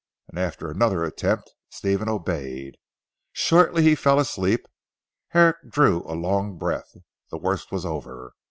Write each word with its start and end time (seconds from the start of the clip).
And 0.29 0.39
after 0.39 0.67
another 0.71 1.03
attempt 1.03 1.53
Stephen 1.69 2.09
obeyed. 2.09 2.75
Shortly 3.33 3.83
he 3.83 3.93
fell 3.93 4.19
asleep. 4.19 4.65
Herrick 5.27 5.57
drew 5.69 6.01
a 6.07 6.17
long 6.17 6.57
breath. 6.57 6.91
The 7.29 7.37
worst 7.37 7.71
was 7.71 7.85
over. 7.85 8.33